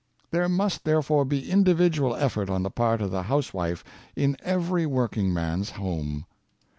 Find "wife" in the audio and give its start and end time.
3.53-3.83